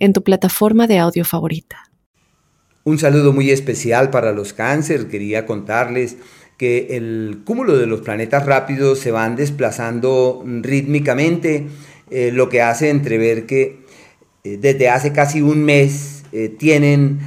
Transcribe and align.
en 0.00 0.12
tu 0.12 0.24
plataforma 0.24 0.88
de 0.88 0.98
audio 0.98 1.24
favorita. 1.24 1.90
Un 2.82 2.98
saludo 2.98 3.32
muy 3.32 3.50
especial 3.50 4.10
para 4.10 4.32
los 4.32 4.52
cáncer. 4.52 5.08
Quería 5.08 5.46
contarles 5.46 6.16
que 6.56 6.96
el 6.96 7.42
cúmulo 7.44 7.76
de 7.78 7.86
los 7.86 8.00
planetas 8.00 8.44
rápidos 8.44 8.98
se 8.98 9.10
van 9.12 9.36
desplazando 9.36 10.44
rítmicamente, 10.44 11.68
eh, 12.10 12.32
lo 12.32 12.48
que 12.48 12.60
hace 12.60 12.90
entrever 12.90 13.46
que 13.46 13.80
eh, 14.44 14.58
desde 14.60 14.88
hace 14.88 15.12
casi 15.12 15.42
un 15.42 15.64
mes 15.64 16.24
eh, 16.32 16.48
tienen 16.48 17.20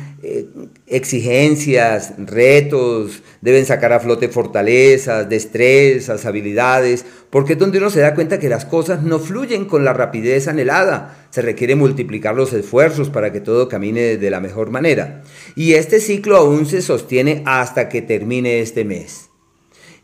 exigencias, 0.88 2.14
retos, 2.18 3.24
deben 3.42 3.66
sacar 3.66 3.92
a 3.92 4.00
flote 4.00 4.30
fortalezas, 4.30 5.28
destrezas, 5.28 6.26
habilidades, 6.26 7.06
porque 7.30 7.54
es 7.54 7.60
donde 7.60 7.80
uno 7.80 7.90
se 7.90 8.00
da 8.00 8.16
cuenta 8.16 8.40
que 8.40 8.48
las 8.48 8.66
cosas 8.66 9.04
no 9.04 9.20
fluyen 9.20 9.66
con 9.66 9.84
la 9.84 9.92
rapidez 9.92 10.48
anhelada, 10.48 11.28
se 11.30 11.42
requiere 11.42 11.76
multiplicar 11.76 12.36
los 12.36 12.54
esfuerzos 12.54 13.10
para 13.10 13.34
que 13.34 13.42
todo 13.42 13.68
camine 13.68 14.18
de 14.18 14.30
la 14.30 14.40
mejor 14.40 14.70
manera. 14.70 15.24
Y 15.56 15.74
este 15.74 16.00
ciclo 16.00 16.38
aún 16.38 16.66
se 16.66 16.82
sostiene 16.82 17.44
hasta 17.46 17.90
que 17.90 18.02
termine 18.02 18.62
este 18.62 18.86
mes. 18.86 19.30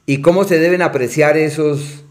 ¿Y 0.06 0.22
cómo 0.22 0.44
se 0.44 0.59
deben 0.59 0.81
apreciar 0.81 1.38
esos 1.38 2.04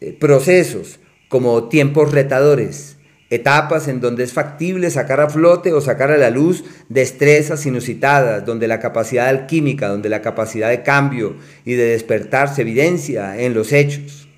eh, 0.00 0.16
procesos? 0.18 0.98
Como 1.28 1.68
tiempos 1.68 2.12
retadores 2.12 2.97
etapas 3.30 3.88
en 3.88 4.00
donde 4.00 4.24
es 4.24 4.32
factible 4.32 4.90
sacar 4.90 5.20
a 5.20 5.28
flote 5.28 5.72
o 5.72 5.80
sacar 5.80 6.10
a 6.10 6.16
la 6.16 6.30
luz 6.30 6.64
destrezas 6.88 7.66
inusitadas, 7.66 8.44
donde 8.46 8.68
la 8.68 8.80
capacidad 8.80 9.28
alquímica, 9.28 9.88
donde 9.88 10.08
la 10.08 10.22
capacidad 10.22 10.70
de 10.70 10.82
cambio 10.82 11.36
y 11.64 11.74
de 11.74 11.84
despertar 11.84 12.54
se 12.54 12.62
evidencia 12.62 13.38
en 13.38 13.54
los 13.54 13.72
hechos. 13.72 14.28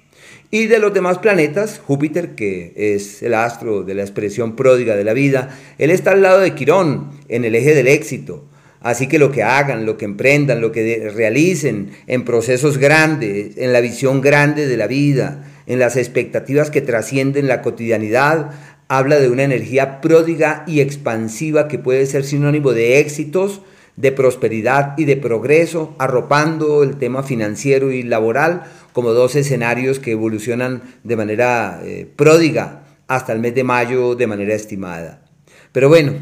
Y 0.52 0.66
de 0.66 0.80
los 0.80 0.92
demás 0.92 1.18
planetas, 1.18 1.78
Júpiter, 1.78 2.34
que 2.34 2.72
es 2.74 3.22
el 3.22 3.34
astro 3.34 3.84
de 3.84 3.94
la 3.94 4.02
expresión 4.02 4.56
pródiga 4.56 4.96
de 4.96 5.04
la 5.04 5.12
vida, 5.12 5.56
él 5.78 5.92
está 5.92 6.10
al 6.10 6.22
lado 6.22 6.40
de 6.40 6.54
Quirón, 6.54 7.12
en 7.28 7.44
el 7.44 7.54
eje 7.54 7.72
del 7.72 7.86
éxito. 7.86 8.44
Así 8.80 9.06
que 9.06 9.20
lo 9.20 9.30
que 9.30 9.44
hagan, 9.44 9.86
lo 9.86 9.96
que 9.96 10.06
emprendan, 10.06 10.60
lo 10.60 10.72
que 10.72 11.10
realicen 11.14 11.90
en 12.08 12.24
procesos 12.24 12.78
grandes, 12.78 13.58
en 13.58 13.72
la 13.72 13.80
visión 13.80 14.20
grande 14.20 14.66
de 14.66 14.76
la 14.76 14.88
vida, 14.88 15.44
en 15.66 15.78
las 15.78 15.96
expectativas 15.96 16.70
que 16.70 16.80
trascienden 16.80 17.46
la 17.46 17.62
cotidianidad, 17.62 18.50
habla 18.90 19.20
de 19.20 19.30
una 19.30 19.44
energía 19.44 20.00
pródiga 20.00 20.64
y 20.66 20.80
expansiva 20.80 21.68
que 21.68 21.78
puede 21.78 22.06
ser 22.06 22.24
sinónimo 22.24 22.72
de 22.72 22.98
éxitos, 22.98 23.60
de 23.94 24.10
prosperidad 24.10 24.98
y 24.98 25.04
de 25.04 25.16
progreso, 25.16 25.94
arropando 26.00 26.82
el 26.82 26.96
tema 26.96 27.22
financiero 27.22 27.92
y 27.92 28.02
laboral 28.02 28.64
como 28.92 29.12
dos 29.12 29.36
escenarios 29.36 30.00
que 30.00 30.10
evolucionan 30.10 30.82
de 31.04 31.16
manera 31.16 31.80
eh, 31.84 32.08
pródiga 32.16 32.82
hasta 33.06 33.32
el 33.32 33.38
mes 33.38 33.54
de 33.54 33.62
mayo 33.62 34.16
de 34.16 34.26
manera 34.26 34.54
estimada. 34.54 35.22
Pero 35.70 35.88
bueno, 35.88 36.14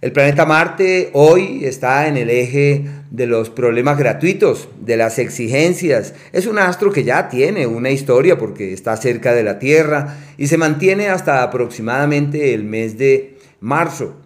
el 0.00 0.10
planeta 0.10 0.46
Marte 0.46 1.10
hoy 1.12 1.64
está 1.64 2.08
en 2.08 2.16
el 2.16 2.28
eje 2.28 2.86
de 3.10 3.26
los 3.26 3.50
problemas 3.50 3.98
gratuitos, 3.98 4.68
de 4.80 4.96
las 4.96 5.18
exigencias. 5.18 6.14
Es 6.32 6.46
un 6.46 6.58
astro 6.58 6.92
que 6.92 7.04
ya 7.04 7.28
tiene 7.28 7.66
una 7.66 7.90
historia 7.90 8.38
porque 8.38 8.72
está 8.72 8.96
cerca 8.96 9.34
de 9.34 9.42
la 9.42 9.58
Tierra 9.58 10.16
y 10.36 10.48
se 10.48 10.58
mantiene 10.58 11.08
hasta 11.08 11.42
aproximadamente 11.42 12.54
el 12.54 12.64
mes 12.64 12.98
de 12.98 13.38
marzo. 13.60 14.16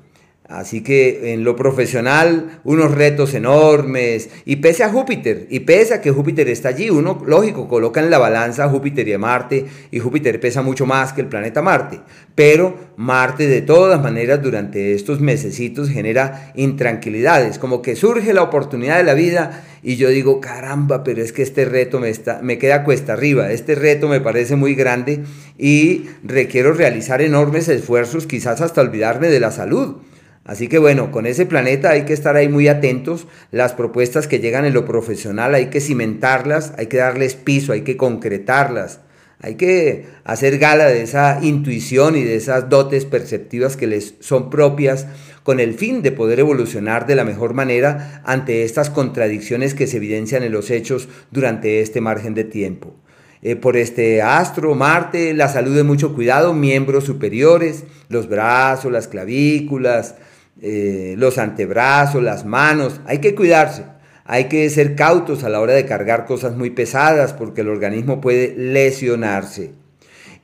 Así 0.50 0.81
que 0.81 1.33
en 1.33 1.44
lo 1.44 1.55
profesional, 1.55 2.61
unos 2.65 2.91
retos 2.91 3.34
enormes. 3.34 4.31
Y 4.44 4.56
pese 4.56 4.83
a 4.83 4.88
Júpiter, 4.88 5.47
y 5.49 5.61
pese 5.61 5.94
a 5.94 6.00
que 6.00 6.11
Júpiter 6.11 6.49
está 6.49 6.71
allí, 6.71 6.91
uno, 6.91 7.22
lógico, 7.25 7.69
coloca 7.69 8.00
en 8.00 8.11
la 8.11 8.19
balanza 8.19 8.69
Júpiter 8.69 9.06
y 9.06 9.16
Marte, 9.16 9.66
y 9.93 10.00
Júpiter 10.00 10.41
pesa 10.41 10.62
mucho 10.62 10.87
más 10.87 11.12
que 11.12 11.21
el 11.21 11.28
planeta 11.28 11.62
Marte. 11.62 12.00
Pero 12.34 12.75
Marte, 12.97 13.47
de 13.47 13.62
todas 13.62 14.03
maneras, 14.03 14.43
durante 14.43 14.93
estos 14.93 15.21
mesecitos 15.21 15.88
genera 15.88 16.50
intranquilidades, 16.56 17.61
como 17.61 17.81
que 17.81 17.94
surge 17.94 18.34
la 18.34 18.43
oportunidad 18.43 18.97
de 18.97 19.05
la 19.05 19.15
vida, 19.15 19.62
y 19.84 19.94
yo 19.94 20.09
digo, 20.09 20.41
caramba, 20.41 21.05
pero 21.05 21.22
es 21.22 21.32
que 21.32 21.43
este 21.43 21.65
reto 21.65 22.00
me, 22.00 22.09
está, 22.09 22.41
me 22.43 22.59
queda 22.59 22.82
cuesta 22.82 23.12
arriba, 23.12 23.53
este 23.53 23.77
reto 23.77 24.09
me 24.09 24.21
parece 24.21 24.56
muy 24.56 24.75
grande, 24.75 25.21
y 25.56 26.06
requiero 26.25 26.72
realizar 26.72 27.22
enormes 27.22 27.69
esfuerzos, 27.69 28.27
quizás 28.27 28.61
hasta 28.61 28.81
olvidarme 28.81 29.28
de 29.28 29.38
la 29.38 29.53
salud 29.53 29.99
Así 30.45 30.69
que 30.69 30.78
bueno, 30.78 31.11
con 31.11 31.27
ese 31.27 31.47
planeta 31.47 31.91
hay 31.91 32.05
que 32.05 32.12
estar 32.12 32.37
ahí 32.37 32.49
muy 32.49 32.69
atentos. 32.69 33.27
Las 33.51 33.73
propuestas 33.75 34.27
que 34.27 34.41
llegan 34.41 34.65
en 34.65 34.75
lo 34.75 34.84
profesional 34.84 35.55
hay 35.55 35.67
que 35.67 35.81
cimentarlas, 35.81 36.73
hay 36.78 36.87
que 36.87 36.97
darles 36.97 37.34
piso, 37.34 37.73
hay 37.73 37.83
que 37.83 37.97
concretarlas. 37.97 39.00
Hay 39.43 39.55
que 39.55 40.06
hacer 40.25 40.59
gala 40.59 40.87
de 40.87 41.03
esa 41.03 41.39
intuición 41.43 42.15
y 42.15 42.25
de 42.25 42.37
esas 42.37 42.69
dotes 42.69 43.06
perceptivas 43.06 43.77
que 43.77 43.87
les 43.87 44.15
son 44.21 44.50
propias 44.50 45.06
con 45.43 45.61
el 45.61 45.75
fin 45.75 46.03
de 46.03 46.12
poder 46.12 46.41
evolucionar 46.41 47.06
de 47.06 47.15
la 47.15 47.25
mejor 47.25 47.55
manera 47.55 48.23
ante 48.27 48.65
estas 48.65 48.91
contradicciones 48.91 49.73
que 49.73 49.87
se 49.87 49.97
evidencian 49.97 50.43
en 50.43 50.53
los 50.53 50.71
hechos 50.71 51.09
durante 51.31 51.81
este 51.81 52.03
margen 52.03 52.34
de 52.34 52.45
tiempo. 52.45 52.95
Eh, 53.43 53.56
por 53.56 53.79
este 53.79 54.21
astro, 54.21 54.75
Marte, 54.75 55.33
la 55.33 55.49
salud 55.49 55.75
de 55.75 55.84
mucho 55.84 56.15
cuidado, 56.15 56.53
miembros 56.53 57.05
superiores, 57.05 57.84
los 58.11 58.29
brazos, 58.29 58.93
las 58.93 59.09
clavículas, 59.09 60.17
eh, 60.62 61.15
los 61.16 61.38
antebrazos, 61.38 62.22
las 62.22 62.44
manos. 62.44 63.00
Hay 63.06 63.19
que 63.19 63.34
cuidarse, 63.34 63.84
hay 64.25 64.44
que 64.44 64.69
ser 64.69 64.94
cautos 64.94 65.43
a 65.43 65.48
la 65.48 65.60
hora 65.60 65.72
de 65.72 65.87
cargar 65.87 66.26
cosas 66.26 66.54
muy 66.54 66.71
pesadas 66.71 67.32
porque 67.32 67.62
el 67.62 67.69
organismo 67.69 68.21
puede 68.21 68.54
lesionarse. 68.56 69.72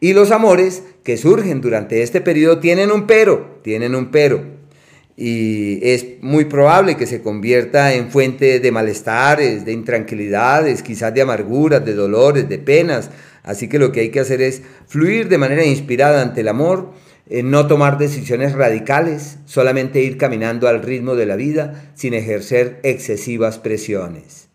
Y 0.00 0.14
los 0.14 0.30
amores 0.30 0.82
que 1.02 1.16
surgen 1.16 1.60
durante 1.60 2.02
este 2.02 2.20
periodo 2.20 2.58
tienen 2.58 2.90
un 2.90 3.06
pero, 3.06 3.60
tienen 3.62 3.94
un 3.94 4.10
pero. 4.10 4.56
Y 5.16 5.80
es 5.82 6.06
muy 6.20 6.46
probable 6.46 6.96
que 6.96 7.06
se 7.06 7.22
convierta 7.22 7.94
en 7.94 8.10
fuente 8.10 8.60
de 8.60 8.72
malestares, 8.72 9.64
de 9.64 9.72
intranquilidades, 9.72 10.82
quizás 10.82 11.14
de 11.14 11.22
amarguras, 11.22 11.84
de 11.84 11.94
dolores, 11.94 12.48
de 12.48 12.58
penas. 12.58 13.10
Así 13.42 13.68
que 13.68 13.78
lo 13.78 13.92
que 13.92 14.00
hay 14.00 14.10
que 14.10 14.20
hacer 14.20 14.42
es 14.42 14.62
fluir 14.86 15.28
de 15.28 15.38
manera 15.38 15.64
inspirada 15.64 16.20
ante 16.22 16.40
el 16.40 16.48
amor 16.48 16.92
no 17.28 17.66
tomar 17.66 17.98
decisiones 17.98 18.52
radicales, 18.52 19.38
solamente 19.46 20.02
ir 20.02 20.16
caminando 20.16 20.68
al 20.68 20.82
ritmo 20.82 21.16
de 21.16 21.26
la 21.26 21.36
vida 21.36 21.90
sin 21.94 22.14
ejercer 22.14 22.80
excesivas 22.82 23.58
presiones. 23.58 24.48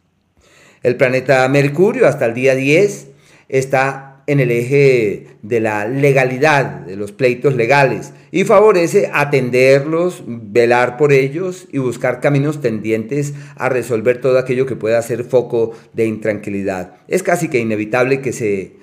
El 0.84 0.96
planeta 0.96 1.48
Mercurio 1.48 2.08
hasta 2.08 2.26
el 2.26 2.34
día 2.34 2.56
10 2.56 3.08
está 3.50 4.24
en 4.28 4.40
el 4.40 4.52
eje 4.52 5.28
de 5.42 5.60
la 5.60 5.86
legalidad, 5.88 6.82
de 6.82 6.96
los 6.96 7.12
pleitos 7.12 7.56
legales, 7.56 8.14
y 8.32 8.46
favorece 8.46 9.10
atenderlos, 9.14 10.24
velar 10.26 10.96
por 10.98 11.12
ellos 11.12 11.68
y 11.72 11.80
buscar 11.80 12.22
caminos 12.22 12.62
tendientes 12.62 13.34
a 13.58 13.68
resolver 13.68 14.22
todo 14.22 14.40
aquello 14.40 14.66
que 14.66 14.76
pueda 14.78 15.02
ser 15.02 15.26
foco 15.26 15.74
de 15.94 16.06
intranquilidad. 16.06 16.96
Es 17.08 17.24
casi 17.24 17.50
que 17.50 17.60
inevitable 17.60 18.22
que 18.22 18.32
se 18.32 18.78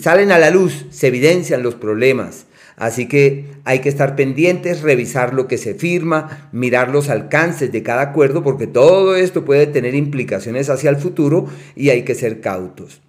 salen 0.00 0.32
a 0.32 0.38
la 0.38 0.50
luz, 0.50 0.86
se 0.90 1.08
evidencian 1.08 1.62
los 1.62 1.76
problemas, 1.76 2.46
Así 2.76 3.06
que 3.06 3.46
hay 3.64 3.80
que 3.80 3.88
estar 3.88 4.16
pendientes, 4.16 4.82
revisar 4.82 5.34
lo 5.34 5.46
que 5.46 5.58
se 5.58 5.74
firma, 5.74 6.48
mirar 6.52 6.90
los 6.90 7.08
alcances 7.08 7.70
de 7.70 7.82
cada 7.82 8.02
acuerdo, 8.02 8.42
porque 8.42 8.66
todo 8.66 9.16
esto 9.16 9.44
puede 9.44 9.66
tener 9.66 9.94
implicaciones 9.94 10.70
hacia 10.70 10.90
el 10.90 10.96
futuro 10.96 11.46
y 11.76 11.90
hay 11.90 12.02
que 12.02 12.14
ser 12.14 12.40
cautos. 12.40 13.00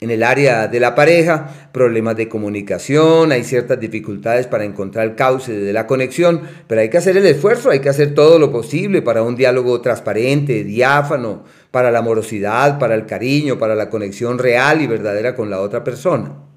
En 0.00 0.12
el 0.12 0.22
área 0.22 0.68
de 0.68 0.78
la 0.78 0.94
pareja, 0.94 1.70
problemas 1.72 2.16
de 2.16 2.28
comunicación, 2.28 3.32
hay 3.32 3.42
ciertas 3.42 3.80
dificultades 3.80 4.46
para 4.46 4.64
encontrar 4.64 5.04
el 5.08 5.16
cauce 5.16 5.52
de 5.52 5.72
la 5.72 5.88
conexión, 5.88 6.42
pero 6.68 6.82
hay 6.82 6.88
que 6.88 6.98
hacer 6.98 7.16
el 7.16 7.26
esfuerzo, 7.26 7.70
hay 7.70 7.80
que 7.80 7.88
hacer 7.88 8.14
todo 8.14 8.38
lo 8.38 8.52
posible 8.52 9.02
para 9.02 9.24
un 9.24 9.34
diálogo 9.34 9.80
transparente, 9.80 10.62
diáfano, 10.62 11.42
para 11.72 11.90
la 11.90 11.98
amorosidad, 11.98 12.78
para 12.78 12.94
el 12.94 13.06
cariño, 13.06 13.58
para 13.58 13.74
la 13.74 13.90
conexión 13.90 14.38
real 14.38 14.82
y 14.82 14.86
verdadera 14.86 15.34
con 15.34 15.50
la 15.50 15.60
otra 15.60 15.82
persona. 15.82 16.47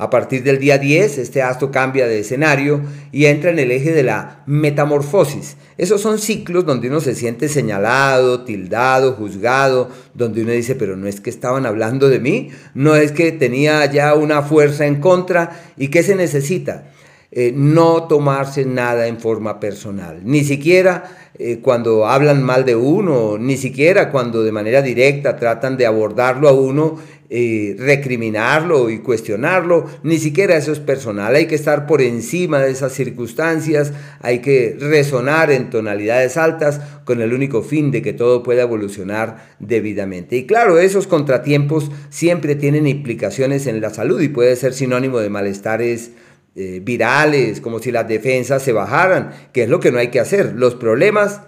A 0.00 0.08
partir 0.08 0.42
del 0.42 0.58
día 0.58 0.78
10, 0.78 1.18
este 1.18 1.42
astro 1.42 1.70
cambia 1.70 2.06
de 2.06 2.20
escenario 2.20 2.80
y 3.12 3.26
entra 3.26 3.50
en 3.50 3.58
el 3.58 3.70
eje 3.70 3.92
de 3.92 4.02
la 4.02 4.44
metamorfosis. 4.46 5.58
Esos 5.76 6.00
son 6.00 6.18
ciclos 6.18 6.64
donde 6.64 6.88
uno 6.88 7.00
se 7.00 7.14
siente 7.14 7.50
señalado, 7.50 8.44
tildado, 8.44 9.12
juzgado, 9.12 9.90
donde 10.14 10.40
uno 10.40 10.52
dice, 10.52 10.74
pero 10.74 10.96
no 10.96 11.06
es 11.06 11.20
que 11.20 11.28
estaban 11.28 11.66
hablando 11.66 12.08
de 12.08 12.18
mí, 12.18 12.48
no 12.72 12.96
es 12.96 13.12
que 13.12 13.30
tenía 13.30 13.84
ya 13.92 14.14
una 14.14 14.40
fuerza 14.40 14.86
en 14.86 15.02
contra. 15.02 15.60
¿Y 15.76 15.88
qué 15.88 16.02
se 16.02 16.14
necesita? 16.14 16.90
Eh, 17.32 17.52
no 17.54 18.04
tomarse 18.08 18.64
nada 18.64 19.06
en 19.06 19.18
forma 19.20 19.60
personal, 19.60 20.20
ni 20.24 20.42
siquiera 20.44 21.30
eh, 21.38 21.60
cuando 21.62 22.06
hablan 22.06 22.42
mal 22.42 22.64
de 22.64 22.76
uno, 22.76 23.38
ni 23.38 23.56
siquiera 23.56 24.10
cuando 24.10 24.42
de 24.42 24.52
manera 24.52 24.82
directa 24.82 25.36
tratan 25.36 25.76
de 25.76 25.86
abordarlo 25.86 26.48
a 26.48 26.52
uno, 26.52 26.98
eh, 27.30 27.76
recriminarlo 27.78 28.90
y 28.90 28.98
cuestionarlo, 28.98 29.86
ni 30.02 30.18
siquiera 30.18 30.56
eso 30.56 30.72
es 30.72 30.80
personal, 30.80 31.36
hay 31.36 31.46
que 31.46 31.54
estar 31.54 31.86
por 31.86 32.02
encima 32.02 32.58
de 32.58 32.72
esas 32.72 32.92
circunstancias, 32.92 33.92
hay 34.20 34.40
que 34.40 34.76
resonar 34.80 35.52
en 35.52 35.70
tonalidades 35.70 36.36
altas 36.36 36.80
con 37.04 37.22
el 37.22 37.32
único 37.32 37.62
fin 37.62 37.92
de 37.92 38.02
que 38.02 38.12
todo 38.12 38.42
pueda 38.42 38.62
evolucionar 38.62 39.54
debidamente. 39.60 40.36
Y 40.36 40.44
claro, 40.44 40.80
esos 40.80 41.06
contratiempos 41.06 41.92
siempre 42.08 42.56
tienen 42.56 42.88
implicaciones 42.88 43.68
en 43.68 43.80
la 43.80 43.90
salud 43.90 44.20
y 44.20 44.28
puede 44.28 44.56
ser 44.56 44.74
sinónimo 44.74 45.20
de 45.20 45.30
malestares 45.30 46.10
eh, 46.56 46.80
virales, 46.82 47.60
como 47.60 47.78
si 47.78 47.92
las 47.92 48.08
defensas 48.08 48.62
se 48.62 48.72
bajaran, 48.72 49.32
que 49.52 49.62
es 49.64 49.68
lo 49.68 49.80
que 49.80 49.92
no 49.92 49.98
hay 49.98 50.08
que 50.08 50.20
hacer. 50.20 50.54
Los 50.56 50.74
problemas, 50.74 51.42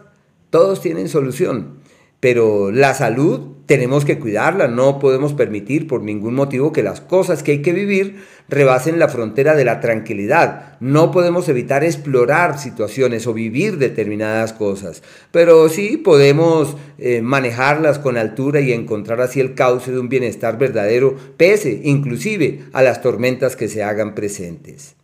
todos 0.50 0.80
tienen 0.80 1.08
solución, 1.08 1.81
pero 2.22 2.70
la 2.70 2.94
salud 2.94 3.40
tenemos 3.66 4.04
que 4.04 4.20
cuidarla, 4.20 4.68
no 4.68 5.00
podemos 5.00 5.32
permitir 5.34 5.88
por 5.88 6.02
ningún 6.02 6.34
motivo 6.34 6.70
que 6.70 6.84
las 6.84 7.00
cosas 7.00 7.42
que 7.42 7.50
hay 7.50 7.62
que 7.62 7.72
vivir 7.72 8.22
rebasen 8.48 9.00
la 9.00 9.08
frontera 9.08 9.56
de 9.56 9.64
la 9.64 9.80
tranquilidad. 9.80 10.78
No 10.78 11.10
podemos 11.10 11.48
evitar 11.48 11.82
explorar 11.82 12.60
situaciones 12.60 13.26
o 13.26 13.34
vivir 13.34 13.78
determinadas 13.78 14.52
cosas, 14.52 15.02
pero 15.32 15.68
sí 15.68 15.96
podemos 15.96 16.76
eh, 16.98 17.22
manejarlas 17.22 17.98
con 17.98 18.16
altura 18.16 18.60
y 18.60 18.72
encontrar 18.72 19.20
así 19.20 19.40
el 19.40 19.54
cauce 19.54 19.90
de 19.90 19.98
un 19.98 20.08
bienestar 20.08 20.58
verdadero, 20.58 21.16
pese 21.36 21.80
inclusive 21.82 22.66
a 22.72 22.84
las 22.84 23.02
tormentas 23.02 23.56
que 23.56 23.66
se 23.66 23.82
hagan 23.82 24.14
presentes. 24.14 24.94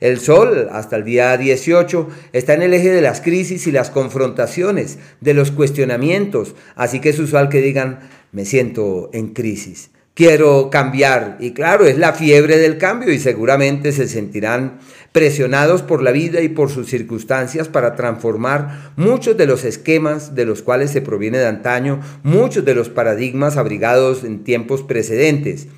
El 0.00 0.18
Sol, 0.18 0.68
hasta 0.72 0.96
el 0.96 1.04
día 1.04 1.36
18, 1.36 2.08
está 2.32 2.54
en 2.54 2.62
el 2.62 2.72
eje 2.72 2.90
de 2.90 3.02
las 3.02 3.20
crisis 3.20 3.66
y 3.66 3.72
las 3.72 3.90
confrontaciones, 3.90 4.98
de 5.20 5.34
los 5.34 5.50
cuestionamientos, 5.50 6.54
así 6.74 7.00
que 7.00 7.10
es 7.10 7.18
usual 7.18 7.50
que 7.50 7.60
digan, 7.60 8.00
me 8.32 8.46
siento 8.46 9.10
en 9.12 9.34
crisis, 9.34 9.90
quiero 10.14 10.70
cambiar. 10.70 11.36
Y 11.38 11.50
claro, 11.50 11.84
es 11.84 11.98
la 11.98 12.14
fiebre 12.14 12.56
del 12.56 12.78
cambio 12.78 13.12
y 13.12 13.18
seguramente 13.18 13.92
se 13.92 14.08
sentirán 14.08 14.78
presionados 15.12 15.82
por 15.82 16.02
la 16.02 16.12
vida 16.12 16.40
y 16.40 16.48
por 16.48 16.70
sus 16.70 16.88
circunstancias 16.88 17.68
para 17.68 17.94
transformar 17.94 18.92
muchos 18.96 19.36
de 19.36 19.46
los 19.46 19.64
esquemas 19.64 20.34
de 20.34 20.46
los 20.46 20.62
cuales 20.62 20.92
se 20.92 21.02
proviene 21.02 21.36
de 21.36 21.46
antaño, 21.46 22.00
muchos 22.22 22.64
de 22.64 22.74
los 22.74 22.88
paradigmas 22.88 23.58
abrigados 23.58 24.24
en 24.24 24.44
tiempos 24.44 24.82
precedentes. 24.82 25.68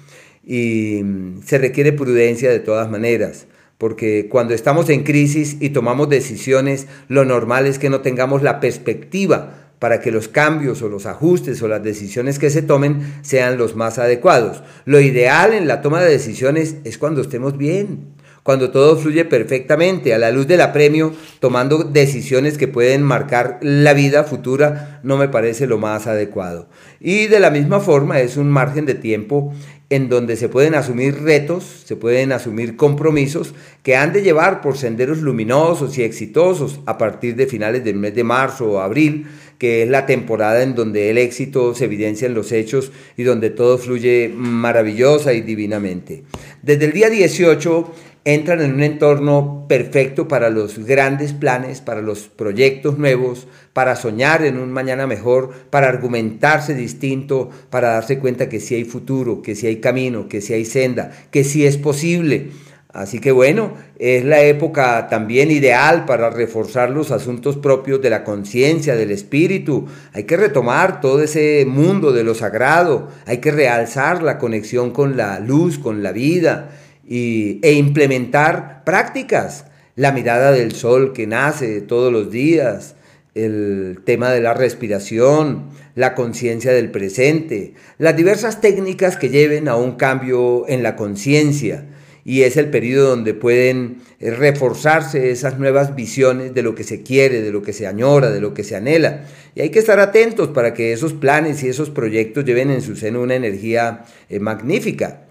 Y 0.47 1.03
se 1.45 1.59
requiere 1.59 1.93
prudencia 1.93 2.51
de 2.51 2.61
todas 2.61 2.89
maneras 2.89 3.47
porque 3.83 4.29
cuando 4.31 4.55
estamos 4.55 4.89
en 4.91 5.03
crisis 5.03 5.57
y 5.59 5.71
tomamos 5.71 6.09
decisiones, 6.09 6.87
lo 7.09 7.25
normal 7.25 7.67
es 7.67 7.81
que 7.81 7.91
no 7.91 8.01
tengamos 8.01 8.41
la 8.45 8.61
perspectiva 8.61 9.73
para 9.81 10.01
que 10.01 10.13
los 10.13 10.29
cambios 10.29 10.83
o 10.83 10.89
los 10.89 11.05
ajustes 11.05 11.61
o 11.63 11.67
las 11.67 11.83
decisiones 11.83 12.39
que 12.39 12.51
se 12.51 12.63
tomen 12.63 13.03
sean 13.23 13.59
los 13.59 13.75
más 13.75 13.99
adecuados. 13.99 14.63
Lo 14.85 15.01
ideal 15.01 15.53
en 15.53 15.67
la 15.67 15.83
toma 15.83 16.01
de 16.01 16.13
decisiones 16.13 16.77
es 16.85 16.97
cuando 16.97 17.23
estemos 17.23 17.59
bien, 17.59 18.15
cuando 18.45 18.71
todo 18.71 18.97
fluye 18.97 19.25
perfectamente, 19.25 20.15
a 20.15 20.19
la 20.19 20.31
luz 20.31 20.47
del 20.47 20.61
apremio, 20.61 21.13
tomando 21.41 21.83
decisiones 21.83 22.59
que 22.59 22.69
pueden 22.69 23.03
marcar 23.03 23.59
la 23.63 23.95
vida 23.95 24.23
futura, 24.23 25.01
no 25.03 25.17
me 25.17 25.29
parece 25.29 25.67
lo 25.67 25.79
más 25.79 26.07
adecuado. 26.07 26.69
Y 27.01 27.27
de 27.27 27.41
la 27.41 27.51
misma 27.51 27.81
forma 27.81 28.21
es 28.21 28.37
un 28.37 28.49
margen 28.49 28.87
de 28.87 28.95
tiempo 28.95 29.53
en 29.93 30.09
donde 30.09 30.37
se 30.37 30.49
pueden 30.49 30.75
asumir 30.75 31.23
retos, 31.23 31.83
se 31.85 31.97
pueden 31.97 32.33
asumir 32.33 32.77
compromisos 32.77 33.53
que 33.83 33.95
han 33.95 34.15
de 34.15 34.23
llevar 34.23 34.63
por 34.63 34.79
senderos 34.79 35.19
luminosos 35.19 35.99
y 35.99 36.03
exitosos 36.03 36.81
a 36.87 36.97
partir 36.97 37.37
de 37.37 37.47
finales 37.47 37.85
del 37.85 37.97
mes 37.97 38.15
de 38.15 38.25
marzo 38.25 38.71
o 38.71 38.81
abril, 38.81 39.27
que 39.59 39.83
es 39.83 39.91
la 39.91 40.07
temporada 40.07 40.63
en 40.63 40.75
donde 40.75 41.11
el 41.11 41.19
éxito 41.19 41.75
se 41.75 41.85
evidencia 41.85 42.27
en 42.27 42.33
los 42.33 42.53
hechos 42.53 42.91
y 43.19 43.23
donde 43.25 43.51
todo 43.51 43.77
fluye 43.77 44.33
maravillosa 44.35 45.35
y 45.35 45.43
divinamente. 45.43 46.23
Desde 46.63 46.87
el 46.87 46.93
día 46.93 47.11
18 47.11 47.93
entran 48.25 48.61
en 48.61 48.75
un 48.75 48.83
entorno 48.83 49.67
perfecto 49.69 50.29
para 50.29 50.49
los 50.49 50.79
grandes 50.79 51.33
planes, 51.33 51.81
para 51.81 52.03
los 52.03 52.29
proyectos 52.29 52.99
nuevos, 52.99 53.49
para 53.73 53.97
soñar 53.97 54.45
en 54.45 54.59
un 54.59 54.71
mañana 54.71 55.07
mejor, 55.07 55.51
para 55.71 55.89
argumentarse 55.89 56.75
distinto, 56.75 57.51
para 57.71 57.89
darse 57.89 58.19
cuenta 58.19 58.49
que 58.49 58.61
sí 58.61 58.77
hay 58.77 58.85
futuro, 58.85 59.43
que 59.43 59.55
sí 59.55 59.67
hay 59.67 59.77
camino, 59.77 60.29
que 60.29 60.41
sí 60.41 60.55
hay 60.55 60.65
senda, 60.65 61.11
que 61.31 61.43
sí 61.43 61.67
es 61.67 61.79
posible. 61.79 62.51
Así 62.93 63.21
que 63.21 63.33
bueno, 63.33 63.73
es 63.99 64.23
la 64.23 64.43
época 64.43 65.09
también 65.09 65.51
ideal 65.51 66.05
para 66.05 66.29
reforzar 66.29 66.91
los 66.91 67.11
asuntos 67.11 67.57
propios 67.57 68.03
de 68.03 68.11
la 68.11 68.23
conciencia, 68.23 68.95
del 68.95 69.11
espíritu. 69.11 69.87
Hay 70.13 70.25
que 70.25 70.37
retomar 70.37 71.01
todo 71.01 71.23
ese 71.23 71.65
mundo 71.67 72.13
de 72.13 72.23
lo 72.23 72.35
sagrado, 72.35 73.09
hay 73.25 73.39
que 73.39 73.51
realzar 73.51 74.23
la 74.23 74.37
conexión 74.37 74.91
con 74.91 75.17
la 75.17 75.41
luz, 75.41 75.79
con 75.79 76.03
la 76.03 76.13
vida 76.13 76.71
e 77.09 77.73
implementar 77.73 78.85
prácticas. 78.85 79.67
La 79.95 80.13
mirada 80.13 80.53
del 80.53 80.73
sol 80.73 81.13
que 81.13 81.27
nace 81.27 81.83
todos 81.83 82.13
los 82.13 82.31
días, 82.31 82.95
el 83.35 84.01
tema 84.05 84.31
de 84.31 84.41
la 84.41 84.55
respiración, 84.55 85.65
la 85.95 86.15
conciencia 86.15 86.73
del 86.73 86.91
presente, 86.91 87.75
las 87.99 88.17
diversas 88.17 88.61
técnicas 88.61 89.17
que 89.17 89.29
lleven 89.29 89.69
a 89.69 89.77
un 89.77 89.93
cambio 89.97 90.69
en 90.69 90.83
la 90.83 90.97
conciencia. 90.97 91.87
Y 92.25 92.43
es 92.43 92.57
el 92.57 92.71
periodo 92.71 93.11
donde 93.11 93.35
pueden 93.35 93.97
eh, 94.21 94.31
reforzarse 94.31 95.33
esas 95.33 95.59
nuevas 95.59 95.97
visiones 95.97 96.55
de 96.55 96.63
lo 96.63 96.77
que 96.77 96.85
se 96.85 97.03
quiere, 97.03 97.43
de 97.43 97.51
lo 97.51 97.63
que 97.63 97.73
se 97.73 97.89
añora, 97.89 98.31
de 98.31 98.41
lo 98.41 98.55
que 98.55 98.63
se 98.63 98.77
anhela. 98.77 99.25
Y 99.57 99.61
hay 99.61 99.71
que 99.71 99.81
estar 99.81 99.99
atentos 99.99 100.51
para 100.51 100.73
que 100.73 100.93
esos 100.93 101.15
planes 101.15 101.65
y 101.65 101.69
esos 101.69 101.91
proyectos 101.91 102.45
lleven 102.45 102.71
en 102.71 102.81
su 102.81 102.95
seno 102.95 103.23
una 103.23 103.35
energía 103.35 104.05
eh, 104.29 104.39
magnífica. 104.39 105.25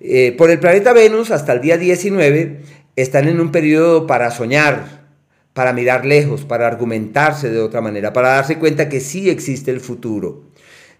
Eh, 0.00 0.34
por 0.36 0.50
el 0.50 0.58
planeta 0.58 0.92
Venus 0.92 1.30
hasta 1.30 1.52
el 1.52 1.60
día 1.60 1.78
19 1.78 2.60
están 2.96 3.28
en 3.28 3.40
un 3.40 3.52
periodo 3.52 4.06
para 4.06 4.30
soñar, 4.30 5.04
para 5.52 5.72
mirar 5.72 6.04
lejos, 6.04 6.44
para 6.44 6.66
argumentarse 6.66 7.50
de 7.50 7.60
otra 7.60 7.80
manera, 7.80 8.12
para 8.12 8.30
darse 8.30 8.58
cuenta 8.58 8.88
que 8.88 9.00
sí 9.00 9.30
existe 9.30 9.70
el 9.70 9.80
futuro. 9.80 10.44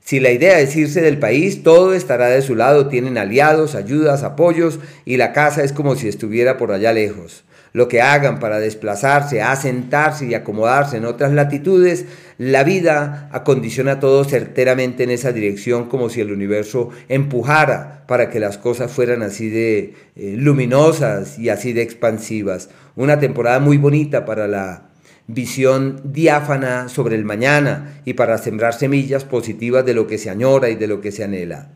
Si 0.00 0.20
la 0.20 0.30
idea 0.30 0.60
es 0.60 0.76
irse 0.76 1.00
del 1.00 1.18
país, 1.18 1.62
todo 1.62 1.94
estará 1.94 2.28
de 2.28 2.42
su 2.42 2.54
lado, 2.54 2.88
tienen 2.88 3.16
aliados, 3.16 3.74
ayudas, 3.74 4.22
apoyos 4.22 4.78
y 5.04 5.16
la 5.16 5.32
casa 5.32 5.64
es 5.64 5.72
como 5.72 5.96
si 5.96 6.08
estuviera 6.08 6.56
por 6.58 6.72
allá 6.72 6.92
lejos 6.92 7.44
lo 7.74 7.88
que 7.88 8.00
hagan 8.00 8.38
para 8.38 8.60
desplazarse, 8.60 9.42
asentarse 9.42 10.26
y 10.26 10.34
acomodarse 10.34 10.96
en 10.96 11.04
otras 11.04 11.32
latitudes, 11.32 12.06
la 12.38 12.62
vida 12.62 13.28
acondiciona 13.32 13.98
todo 13.98 14.24
certeramente 14.24 15.02
en 15.02 15.10
esa 15.10 15.32
dirección 15.32 15.88
como 15.88 16.08
si 16.08 16.20
el 16.20 16.32
universo 16.32 16.90
empujara 17.08 18.04
para 18.06 18.30
que 18.30 18.38
las 18.38 18.58
cosas 18.58 18.92
fueran 18.92 19.22
así 19.22 19.48
de 19.50 19.94
eh, 20.14 20.36
luminosas 20.38 21.36
y 21.36 21.48
así 21.48 21.72
de 21.72 21.82
expansivas. 21.82 22.70
Una 22.94 23.18
temporada 23.18 23.58
muy 23.58 23.76
bonita 23.76 24.24
para 24.24 24.46
la 24.46 24.90
visión 25.26 26.00
diáfana 26.04 26.88
sobre 26.88 27.16
el 27.16 27.24
mañana 27.24 28.00
y 28.04 28.14
para 28.14 28.38
sembrar 28.38 28.74
semillas 28.74 29.24
positivas 29.24 29.84
de 29.84 29.94
lo 29.94 30.06
que 30.06 30.18
se 30.18 30.30
añora 30.30 30.68
y 30.68 30.76
de 30.76 30.86
lo 30.86 31.00
que 31.00 31.10
se 31.10 31.24
anhela. 31.24 31.72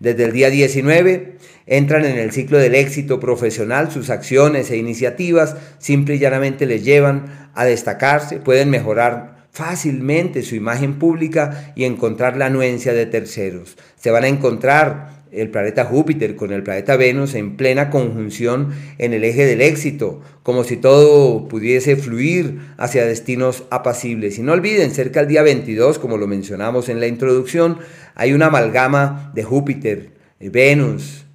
Desde 0.00 0.24
el 0.24 0.32
día 0.32 0.48
19 0.48 1.36
entran 1.66 2.06
en 2.06 2.18
el 2.18 2.32
ciclo 2.32 2.56
del 2.56 2.74
éxito 2.74 3.20
profesional, 3.20 3.92
sus 3.92 4.08
acciones 4.08 4.70
e 4.70 4.78
iniciativas 4.78 5.56
simple 5.78 6.14
y 6.14 6.18
llanamente 6.18 6.64
les 6.64 6.82
llevan 6.84 7.50
a 7.54 7.66
destacarse, 7.66 8.38
pueden 8.38 8.70
mejorar 8.70 9.46
fácilmente 9.52 10.42
su 10.42 10.54
imagen 10.54 10.98
pública 10.98 11.74
y 11.76 11.84
encontrar 11.84 12.38
la 12.38 12.46
anuencia 12.46 12.94
de 12.94 13.04
terceros. 13.04 13.76
Se 13.96 14.10
van 14.10 14.24
a 14.24 14.28
encontrar 14.28 15.19
el 15.32 15.50
planeta 15.50 15.84
Júpiter 15.84 16.36
con 16.36 16.52
el 16.52 16.62
planeta 16.62 16.96
Venus 16.96 17.34
en 17.34 17.56
plena 17.56 17.90
conjunción 17.90 18.70
en 18.98 19.12
el 19.12 19.24
eje 19.24 19.46
del 19.46 19.60
éxito, 19.60 20.20
como 20.42 20.64
si 20.64 20.76
todo 20.76 21.48
pudiese 21.48 21.96
fluir 21.96 22.60
hacia 22.76 23.06
destinos 23.06 23.64
apacibles. 23.70 24.38
Y 24.38 24.42
no 24.42 24.52
olviden, 24.52 24.90
cerca 24.90 25.20
del 25.20 25.28
día 25.28 25.42
22, 25.42 25.98
como 25.98 26.16
lo 26.16 26.26
mencionamos 26.26 26.88
en 26.88 27.00
la 27.00 27.06
introducción, 27.06 27.78
hay 28.14 28.32
una 28.32 28.46
amalgama 28.46 29.32
de 29.34 29.44
Júpiter, 29.44 30.10
eh, 30.40 30.50
Venus, 30.50 31.26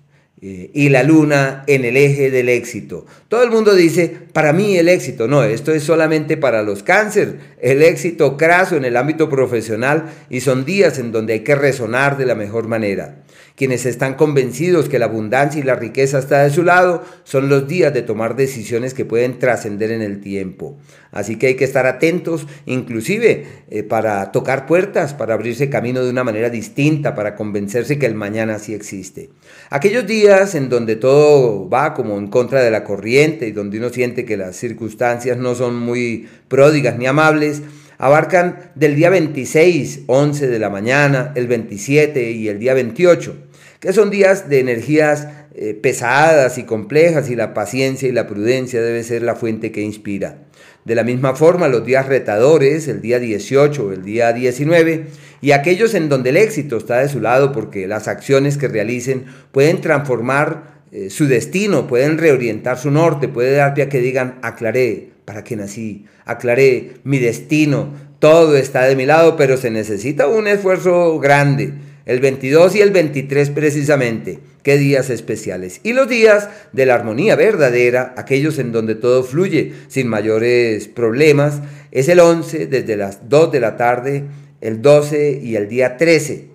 eh, 0.42 0.70
y 0.74 0.90
la 0.90 1.02
luna 1.02 1.64
en 1.66 1.86
el 1.86 1.96
eje 1.96 2.30
del 2.30 2.50
éxito. 2.50 3.06
Todo 3.30 3.42
el 3.44 3.52
mundo 3.52 3.74
dice, 3.74 4.16
para 4.34 4.52
mí 4.52 4.78
el 4.78 4.90
éxito, 4.90 5.28
no, 5.28 5.44
esto 5.44 5.72
es 5.72 5.82
solamente 5.84 6.36
para 6.36 6.62
los 6.62 6.84
cáncer, 6.84 7.40
el 7.62 7.82
éxito 7.82 8.36
craso 8.36 8.75
en 8.75 8.84
el 8.84 8.98
ámbito 8.98 9.30
profesional 9.30 10.06
y 10.30 10.42
son 10.42 10.66
días 10.66 11.00
en 11.00 11.14
donde 11.14 11.34
hay 11.34 11.40
que 11.40 11.56
resonar 11.56 12.18
de 12.18 12.25
la 12.25 12.36
mejor 12.36 12.68
manera. 12.68 13.24
Quienes 13.56 13.86
están 13.86 14.16
convencidos 14.16 14.90
que 14.90 15.00
la 15.00 15.06
abundancia 15.06 15.62
y 15.62 15.64
la 15.64 15.76
riqueza 15.76 16.20
está 16.20 16.44
de 16.44 16.50
su 16.50 16.64
lado, 16.64 17.04
son 17.24 17.48
los 17.48 17.70
días 17.70 17.94
de 17.94 18.02
tomar 18.02 18.36
decisiones 18.36 18.94
que 18.94 19.06
pueden 19.06 19.40
trascender 19.40 19.92
en 19.92 20.02
el 20.02 20.20
tiempo. 20.20 20.78
Así 21.12 21.38
que 21.38 21.48
hay 21.48 21.56
que 21.56 21.64
estar 21.64 21.86
atentos, 21.86 22.48
inclusive 22.66 23.46
eh, 23.70 23.84
para 23.84 24.34
tocar 24.34 24.66
puertas, 24.66 25.14
para 25.14 25.36
abrirse 25.36 25.70
camino 25.70 26.04
de 26.04 26.10
una 26.10 26.26
manera 26.26 26.50
distinta, 26.50 27.16
para 27.16 27.36
convencerse 27.36 27.98
que 27.98 28.06
el 28.06 28.16
mañana 28.16 28.60
sí 28.60 28.74
existe. 28.74 29.30
Aquellos 29.70 30.06
días 30.06 30.54
en 30.56 30.68
donde 30.68 30.98
todo 30.98 31.70
va 31.70 31.94
como 31.94 32.18
en 32.18 32.28
contra 32.28 32.62
de 32.62 32.72
la 32.72 32.84
corriente 32.84 33.48
y 33.48 33.54
donde 33.54 33.78
uno 33.78 33.90
siente 33.90 34.26
que 34.26 34.36
las 34.36 34.58
circunstancias 34.58 35.38
no 35.38 35.56
son 35.56 35.78
muy 35.78 36.28
pródigas 36.50 36.98
ni 36.98 37.08
amables, 37.08 37.62
abarcan 37.98 38.72
del 38.75 38.96
día 38.96 39.10
26, 39.10 40.02
11 40.08 40.48
de 40.48 40.60
la 40.60 40.70
mañana, 40.70 41.32
el 41.36 41.48
27 41.48 42.32
y 42.32 42.50
el 42.50 42.60
día 42.60 42.74
28, 42.74 43.36
que 43.80 43.94
son 43.94 44.10
días 44.10 44.50
de 44.50 44.60
energías 44.60 45.28
eh, 45.56 45.74
pesadas 45.74 46.58
y 46.58 46.64
complejas 46.64 47.30
y 47.30 47.36
la 47.36 47.54
paciencia 47.54 48.10
y 48.10 48.12
la 48.12 48.28
prudencia 48.28 48.82
debe 48.82 49.04
ser 49.04 49.22
la 49.22 49.36
fuente 49.36 49.72
que 49.72 49.82
inspira. 49.82 50.40
De 50.84 50.96
la 50.96 51.04
misma 51.04 51.34
forma, 51.36 51.68
los 51.68 51.86
días 51.86 52.08
retadores, 52.08 52.88
el 52.88 53.02
día 53.02 53.20
18 53.20 53.86
o 53.86 53.92
el 53.92 54.04
día 54.04 54.34
19, 54.34 55.06
y 55.42 55.52
aquellos 55.52 55.94
en 55.94 56.10
donde 56.10 56.32
el 56.32 56.38
éxito 56.38 56.78
está 56.78 57.00
de 57.00 57.10
su 57.10 57.22
lado 57.22 57.52
porque 57.52 57.88
las 57.88 58.08
acciones 58.08 58.58
que 58.58 58.68
realicen 58.68 59.25
pueden 59.52 59.82
transformar 59.82 60.75
eh, 60.92 61.10
su 61.10 61.28
destino, 61.28 61.88
pueden 61.88 62.18
reorientar 62.18 62.78
su 62.78 62.92
norte, 62.92 63.28
puede 63.28 63.54
dar 63.54 63.74
pie 63.74 63.86
a 63.86 63.90
que 63.90 64.00
digan, 64.00 64.40
aclaré 64.42 65.14
para 65.25 65.44
qué 65.44 65.55
nací, 65.55 66.05
aclaré 66.24 66.94
mi 67.03 67.20
destino, 67.20 67.94
todo 68.20 68.55
está 68.58 68.84
de 68.84 68.96
mi 68.96 69.05
lado, 69.05 69.36
pero 69.36 69.58
se 69.58 69.72
necesita 69.72 70.27
un 70.27 70.48
esfuerzo 70.48 71.20
grande. 71.20 71.74
El 72.05 72.20
22 72.20 72.75
y 72.75 72.82
el 72.82 72.91
23 72.91 73.50
precisamente, 73.50 74.39
qué 74.62 74.77
días 74.77 75.10
especiales. 75.10 75.82
Y 75.84 75.94
los 75.94 76.08
días 76.08 76.50
de 76.72 76.86
la 76.86 76.94
armonía 76.94 77.36
verdadera, 77.36 78.13
aquellos 78.15 78.60
en 78.60 78.72
donde 78.72 78.94
todo 78.94 79.24
fluye 79.24 79.74
sin 79.88 80.08
mayores 80.08 80.88
problemas, 80.88 81.62
es 81.91 82.08
el 82.08 82.20
11 82.20 82.67
desde 82.67 82.96
las 82.96 83.27
2 83.27 83.51
de 83.51 83.60
la 83.60 83.75
tarde, 83.75 84.24
el 84.62 84.84
12 84.84 85.39
y 85.41 85.55
el 85.55 85.67
día 85.67 85.98
13. 85.98 86.48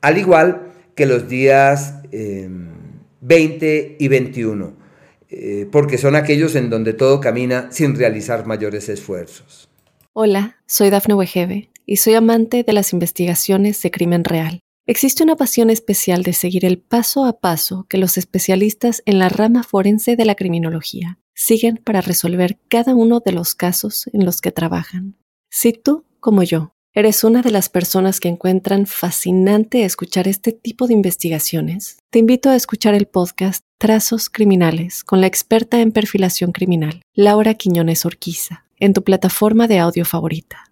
Al 0.00 0.18
igual 0.18 0.62
que 0.94 1.06
los 1.06 1.28
días... 1.28 1.94
Em, 2.10 2.78
20 3.20 3.96
y 3.98 4.08
21, 4.08 4.72
eh, 5.30 5.68
porque 5.70 5.98
son 5.98 6.16
aquellos 6.16 6.54
en 6.54 6.70
donde 6.70 6.92
todo 6.92 7.20
camina 7.20 7.70
sin 7.70 7.96
realizar 7.96 8.46
mayores 8.46 8.88
esfuerzos. 8.88 9.68
Hola, 10.12 10.56
soy 10.66 10.90
Dafne 10.90 11.14
Wegebe 11.14 11.70
y 11.86 11.96
soy 11.96 12.14
amante 12.14 12.64
de 12.64 12.72
las 12.72 12.92
investigaciones 12.92 13.80
de 13.82 13.90
crimen 13.90 14.24
real. 14.24 14.60
Existe 14.86 15.22
una 15.22 15.36
pasión 15.36 15.68
especial 15.70 16.22
de 16.22 16.32
seguir 16.32 16.64
el 16.64 16.78
paso 16.78 17.26
a 17.26 17.40
paso 17.40 17.86
que 17.88 17.98
los 17.98 18.16
especialistas 18.16 19.02
en 19.04 19.18
la 19.18 19.28
rama 19.28 19.62
forense 19.62 20.16
de 20.16 20.24
la 20.24 20.34
criminología 20.34 21.18
siguen 21.34 21.80
para 21.84 22.00
resolver 22.00 22.58
cada 22.68 22.94
uno 22.94 23.20
de 23.20 23.32
los 23.32 23.54
casos 23.54 24.08
en 24.12 24.24
los 24.24 24.40
que 24.40 24.50
trabajan. 24.50 25.16
Si 25.50 25.72
tú, 25.72 26.04
como 26.20 26.42
yo, 26.42 26.72
¿Eres 26.94 27.22
una 27.22 27.42
de 27.42 27.52
las 27.52 27.68
personas 27.68 28.18
que 28.18 28.26
encuentran 28.26 28.86
fascinante 28.86 29.84
escuchar 29.84 30.26
este 30.26 30.50
tipo 30.50 30.88
de 30.88 30.94
investigaciones? 30.94 31.98
Te 32.10 32.18
invito 32.18 32.50
a 32.50 32.56
escuchar 32.56 32.94
el 32.94 33.06
podcast 33.06 33.62
Trazos 33.80 34.28
Criminales 34.28 35.04
con 35.04 35.20
la 35.20 35.28
experta 35.28 35.80
en 35.80 35.92
perfilación 35.92 36.50
criminal, 36.50 37.02
Laura 37.14 37.54
Quiñones 37.54 38.04
Orquiza, 38.04 38.64
en 38.80 38.92
tu 38.92 39.04
plataforma 39.04 39.68
de 39.68 39.78
audio 39.78 40.04
favorita. 40.04 40.67